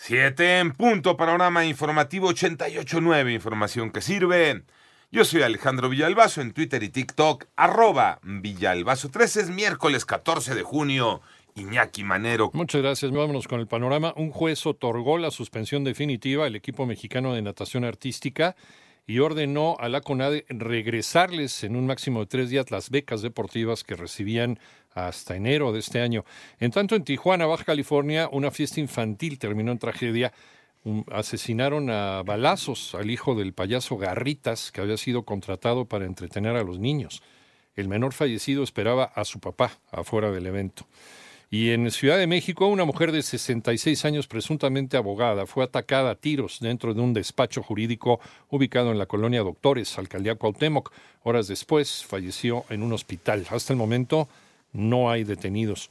Siete 0.00 0.60
en 0.60 0.72
punto, 0.72 1.16
panorama 1.16 1.66
informativo 1.66 2.30
88.9, 2.30 3.34
información 3.34 3.90
que 3.90 4.00
sirve. 4.00 4.62
Yo 5.10 5.24
soy 5.24 5.42
Alejandro 5.42 5.88
Villalbazo 5.88 6.40
en 6.40 6.52
Twitter 6.52 6.84
y 6.84 6.88
TikTok, 6.88 7.46
arroba 7.56 8.20
Villalbazo. 8.22 9.10
13 9.10 9.40
es 9.40 9.50
miércoles 9.50 10.06
14 10.06 10.54
de 10.54 10.62
junio. 10.62 11.20
Iñaki 11.56 12.04
Manero. 12.04 12.50
Muchas 12.54 12.80
gracias. 12.80 13.10
Vámonos 13.10 13.48
con 13.48 13.58
el 13.58 13.66
panorama. 13.66 14.14
Un 14.16 14.30
juez 14.30 14.64
otorgó 14.66 15.18
la 15.18 15.32
suspensión 15.32 15.82
definitiva 15.82 16.46
al 16.46 16.54
equipo 16.54 16.86
mexicano 16.86 17.34
de 17.34 17.42
natación 17.42 17.84
artística 17.84 18.54
y 19.08 19.18
ordenó 19.18 19.76
a 19.80 19.88
la 19.88 20.00
CONADE 20.00 20.46
regresarles 20.48 21.64
en 21.64 21.74
un 21.74 21.86
máximo 21.86 22.20
de 22.20 22.26
tres 22.26 22.50
días 22.50 22.70
las 22.70 22.90
becas 22.90 23.20
deportivas 23.20 23.82
que 23.82 23.96
recibían 23.96 24.60
hasta 24.94 25.36
enero 25.36 25.72
de 25.72 25.80
este 25.80 26.00
año. 26.00 26.24
En 26.58 26.70
tanto, 26.70 26.96
en 26.96 27.04
Tijuana, 27.04 27.46
Baja 27.46 27.64
California, 27.64 28.28
una 28.32 28.50
fiesta 28.50 28.80
infantil 28.80 29.38
terminó 29.38 29.72
en 29.72 29.78
tragedia. 29.78 30.32
asesinaron 31.10 31.90
a 31.90 32.22
balazos 32.22 32.94
al 32.94 33.10
hijo 33.10 33.34
del 33.34 33.52
payaso 33.52 33.98
Garritas, 33.98 34.72
que 34.72 34.80
había 34.80 34.96
sido 34.96 35.24
contratado 35.24 35.84
para 35.84 36.06
entretener 36.06 36.56
a 36.56 36.62
los 36.62 36.78
niños. 36.78 37.22
El 37.74 37.88
menor 37.88 38.12
fallecido 38.12 38.62
esperaba 38.62 39.04
a 39.04 39.24
su 39.24 39.38
papá 39.38 39.78
afuera 39.90 40.30
del 40.30 40.46
evento. 40.46 40.86
Y 41.50 41.70
en 41.70 41.90
Ciudad 41.90 42.18
de 42.18 42.26
México, 42.26 42.66
una 42.66 42.84
mujer 42.84 43.10
de 43.10 43.22
66 43.22 44.04
años, 44.04 44.26
presuntamente 44.26 44.98
abogada, 44.98 45.46
fue 45.46 45.64
atacada 45.64 46.10
a 46.10 46.14
tiros 46.14 46.58
dentro 46.60 46.92
de 46.92 47.00
un 47.00 47.14
despacho 47.14 47.62
jurídico 47.62 48.20
ubicado 48.50 48.92
en 48.92 48.98
la 48.98 49.06
colonia 49.06 49.42
Doctores, 49.42 49.98
alcaldía 49.98 50.34
Cuauhtémoc. 50.34 50.92
Horas 51.22 51.48
después 51.48 52.04
falleció 52.04 52.66
en 52.68 52.82
un 52.82 52.92
hospital. 52.92 53.46
Hasta 53.48 53.72
el 53.72 53.78
momento 53.78 54.28
no 54.72 55.10
hay 55.10 55.24
detenidos. 55.24 55.90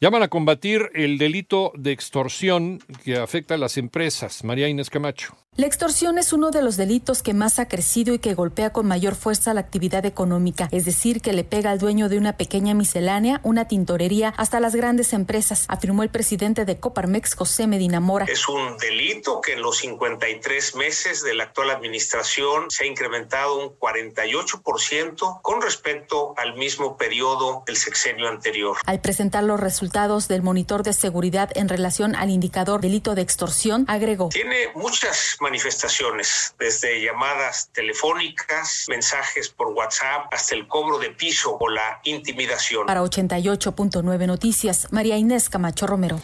Llaman 0.00 0.22
a 0.22 0.28
combatir 0.28 0.90
el 0.94 1.16
delito 1.16 1.72
de 1.74 1.92
extorsión 1.92 2.80
que 3.02 3.16
afecta 3.16 3.54
a 3.54 3.58
las 3.58 3.78
empresas. 3.78 4.44
María 4.44 4.68
Inés 4.68 4.90
Camacho. 4.90 5.36
La 5.58 5.66
extorsión 5.66 6.18
es 6.18 6.34
uno 6.34 6.50
de 6.50 6.60
los 6.60 6.76
delitos 6.76 7.22
que 7.22 7.32
más 7.32 7.58
ha 7.58 7.66
crecido 7.66 8.12
y 8.12 8.18
que 8.18 8.34
golpea 8.34 8.74
con 8.74 8.86
mayor 8.86 9.14
fuerza 9.14 9.54
la 9.54 9.60
actividad 9.60 10.04
económica, 10.04 10.68
es 10.70 10.84
decir, 10.84 11.22
que 11.22 11.32
le 11.32 11.44
pega 11.44 11.70
al 11.70 11.78
dueño 11.78 12.10
de 12.10 12.18
una 12.18 12.36
pequeña 12.36 12.74
miscelánea, 12.74 13.40
una 13.42 13.66
tintorería, 13.66 14.34
hasta 14.36 14.60
las 14.60 14.76
grandes 14.76 15.14
empresas, 15.14 15.64
afirmó 15.68 16.02
el 16.02 16.10
presidente 16.10 16.66
de 16.66 16.78
Coparmex, 16.78 17.34
José 17.36 17.66
Medina 17.66 18.00
Mora. 18.00 18.26
Es 18.28 18.46
un 18.50 18.76
delito 18.76 19.40
que 19.40 19.54
en 19.54 19.62
los 19.62 19.78
53 19.78 20.74
meses 20.74 21.22
de 21.22 21.32
la 21.32 21.44
actual 21.44 21.70
administración 21.70 22.70
se 22.70 22.84
ha 22.84 22.86
incrementado 22.86 23.58
un 23.58 23.78
48% 23.78 25.40
con 25.40 25.62
respecto 25.62 26.34
al 26.36 26.54
mismo 26.56 26.98
periodo 26.98 27.62
del 27.66 27.78
sexenio 27.78 28.28
anterior. 28.28 28.76
Al 28.84 29.00
presentar 29.00 29.42
los 29.42 29.58
resultados 29.58 30.28
del 30.28 30.42
monitor 30.42 30.82
de 30.82 30.92
seguridad 30.92 31.48
en 31.54 31.70
relación 31.70 32.14
al 32.14 32.28
indicador 32.28 32.82
delito 32.82 33.14
de 33.14 33.22
extorsión, 33.22 33.86
agregó. 33.88 34.28
Tiene 34.28 34.68
muchas 34.74 35.38
manifestaciones, 35.46 36.56
desde 36.58 37.00
llamadas 37.00 37.70
telefónicas, 37.72 38.86
mensajes 38.88 39.48
por 39.48 39.68
WhatsApp, 39.68 40.26
hasta 40.32 40.56
el 40.56 40.66
cobro 40.66 40.98
de 40.98 41.10
piso 41.10 41.56
o 41.60 41.68
la 41.68 42.00
intimidación. 42.02 42.86
Para 42.86 43.02
88.9 43.02 44.26
Noticias, 44.26 44.88
María 44.90 45.16
Inés 45.16 45.48
Camacho 45.48 45.86
Romero. 45.86 46.20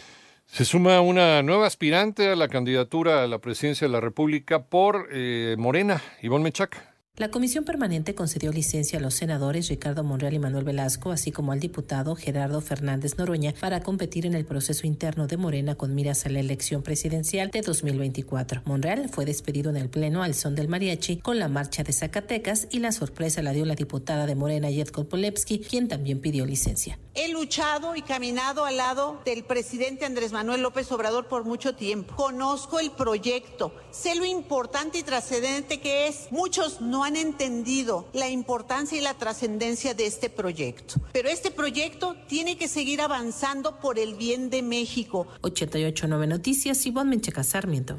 Se 0.47 0.64
suma 0.64 1.00
una 1.00 1.41
nueva 1.42 1.69
aspirante 1.69 2.30
a 2.30 2.36
la 2.36 2.48
candidatura 2.48 3.22
a 3.22 3.28
la 3.28 3.38
presidencia 3.38 3.86
de 3.86 3.92
la 3.92 4.00
República 4.00 4.64
por 4.64 5.08
eh, 5.12 5.54
Morena, 5.56 6.02
Ivonne 6.20 6.42
Mechac. 6.42 6.91
La 7.18 7.30
Comisión 7.30 7.64
Permanente 7.64 8.14
concedió 8.14 8.52
licencia 8.52 8.98
a 8.98 9.02
los 9.02 9.12
senadores 9.12 9.68
Ricardo 9.68 10.02
Monreal 10.02 10.32
y 10.32 10.38
Manuel 10.38 10.64
Velasco, 10.64 11.10
así 11.10 11.30
como 11.30 11.52
al 11.52 11.60
diputado 11.60 12.16
Gerardo 12.16 12.62
Fernández 12.62 13.18
Noroña, 13.18 13.52
para 13.60 13.82
competir 13.82 14.24
en 14.24 14.32
el 14.32 14.46
proceso 14.46 14.86
interno 14.86 15.26
de 15.26 15.36
Morena 15.36 15.74
con 15.74 15.94
miras 15.94 16.24
a 16.24 16.30
la 16.30 16.40
elección 16.40 16.82
presidencial 16.82 17.50
de 17.50 17.60
2024. 17.60 18.62
Monreal 18.64 19.10
fue 19.10 19.26
despedido 19.26 19.68
en 19.68 19.76
el 19.76 19.90
Pleno 19.90 20.22
al 20.22 20.34
son 20.34 20.54
del 20.54 20.68
mariachi 20.68 21.18
con 21.18 21.38
la 21.38 21.48
marcha 21.48 21.82
de 21.82 21.92
Zacatecas 21.92 22.68
y 22.70 22.78
la 22.78 22.92
sorpresa 22.92 23.42
la 23.42 23.52
dio 23.52 23.66
la 23.66 23.74
diputada 23.74 24.24
de 24.24 24.34
Morena, 24.34 24.70
Yetko 24.70 25.04
Polepsky, 25.04 25.58
quien 25.58 25.88
también 25.88 26.18
pidió 26.18 26.46
licencia. 26.46 26.98
He 27.14 27.30
luchado 27.30 27.94
y 27.94 28.00
caminado 28.00 28.64
al 28.64 28.78
lado 28.78 29.20
del 29.26 29.44
presidente 29.44 30.06
Andrés 30.06 30.32
Manuel 30.32 30.62
López 30.62 30.90
Obrador 30.90 31.28
por 31.28 31.44
mucho 31.44 31.74
tiempo. 31.74 32.16
Conozco 32.16 32.80
el 32.80 32.90
proyecto, 32.90 33.74
sé 33.90 34.14
lo 34.14 34.24
importante 34.24 34.96
y 34.96 35.02
trascendente 35.02 35.78
que 35.78 36.08
es. 36.08 36.28
Muchos 36.30 36.80
han 37.04 37.16
entendido 37.16 38.08
la 38.12 38.28
importancia 38.28 38.98
y 38.98 39.00
la 39.00 39.14
trascendencia 39.14 39.94
de 39.94 40.06
este 40.06 40.30
proyecto. 40.30 40.94
Pero 41.12 41.28
este 41.28 41.50
proyecto 41.50 42.16
tiene 42.28 42.56
que 42.56 42.68
seguir 42.68 43.00
avanzando 43.00 43.78
por 43.80 43.98
el 43.98 44.14
bien 44.14 44.50
de 44.50 44.62
México. 44.62 45.26
889 45.42 46.26
Noticias, 46.26 46.86
Ivonne 46.86 47.10
Mencheca 47.10 47.42
Sarmiento. 47.44 47.98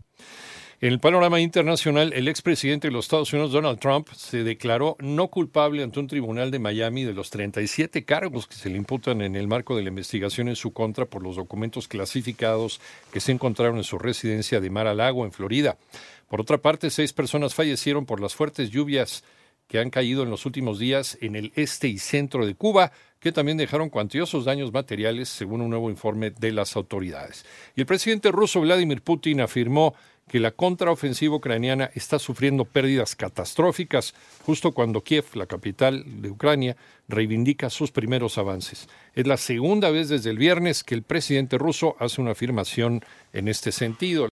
En 0.84 0.92
el 0.92 1.00
panorama 1.00 1.40
internacional, 1.40 2.12
el 2.12 2.28
expresidente 2.28 2.90
de 2.90 2.92
los 2.92 3.06
Estados 3.06 3.32
Unidos, 3.32 3.54
Donald 3.54 3.80
Trump, 3.80 4.10
se 4.18 4.44
declaró 4.44 4.98
no 5.00 5.30
culpable 5.30 5.82
ante 5.82 6.02
un 6.02 6.08
tribunal 6.08 6.52
de 6.52 6.60
Miami 6.60 7.06
de 7.06 7.14
los 7.14 7.30
37 7.30 8.04
cargos 8.04 8.48
que 8.48 8.56
se 8.56 8.70
le 8.70 8.76
imputan 8.76 9.22
en 9.22 9.38
el 9.38 9.48
marco 9.48 9.78
de 9.78 9.84
la 9.84 9.88
investigación 9.88 10.50
en 10.50 10.58
su 10.58 10.74
contra 10.74 11.06
por 11.06 11.24
los 11.24 11.38
documentos 11.38 11.88
clasificados 11.88 12.82
que 13.14 13.22
se 13.22 13.32
encontraron 13.32 13.78
en 13.78 13.86
su 13.86 13.98
residencia 13.98 14.60
de 14.60 14.70
Mar 14.70 14.88
a 14.88 14.94
Lago, 14.94 15.24
en 15.24 15.32
Florida. 15.32 15.78
Por 16.28 16.42
otra 16.42 16.58
parte, 16.58 16.90
seis 16.90 17.14
personas 17.14 17.56
fallecieron 17.56 18.06
por 18.06 18.20
las 18.20 18.36
fuertes 18.36 18.70
lluvias 18.70 19.24
que 19.70 19.80
han 19.80 19.90
caído 19.90 20.24
en 20.24 20.30
los 20.30 20.46
últimos 20.46 20.80
días 20.80 21.18
en 21.22 21.38
el 21.38 21.54
este 21.56 21.88
y 21.88 21.98
centro 21.98 22.46
de 22.46 22.56
Cuba, 22.56 22.92
que 23.22 23.32
también 23.32 23.58
dejaron 23.58 23.90
cuantiosos 23.90 24.44
daños 24.44 24.74
materiales, 24.74 25.30
según 25.30 25.62
un 25.62 25.70
nuevo 25.70 25.90
informe 25.90 26.32
de 26.32 26.52
las 26.52 26.76
autoridades. 26.76 27.46
Y 27.74 27.80
el 27.80 27.88
presidente 27.88 28.34
ruso 28.34 28.60
Vladimir 28.60 29.02
Putin 29.02 29.40
afirmó 29.40 29.96
que 30.28 30.40
la 30.40 30.52
contraofensiva 30.52 31.36
ucraniana 31.36 31.92
está 31.94 32.18
sufriendo 32.18 32.66
pérdidas 32.66 33.16
catastróficas 33.16 34.14
justo 34.46 34.72
cuando 34.72 35.02
Kiev, 35.02 35.26
la 35.36 35.46
capital 35.46 36.04
de 36.22 36.30
Ucrania, 36.30 36.78
reivindica 37.08 37.70
sus 37.70 37.92
primeros 37.92 38.38
avances. 38.38 38.88
Es 39.14 39.28
la 39.28 39.38
segunda 39.38 39.90
vez 39.92 40.10
desde 40.10 40.30
el 40.30 40.38
viernes 40.38 40.84
que 40.84 40.96
el 40.96 41.04
presidente 41.04 41.58
ruso 41.58 41.96
hace 42.00 42.22
una 42.22 42.32
afirmación 42.32 43.04
en 43.34 43.48
este 43.48 43.72
sentido. 43.72 44.30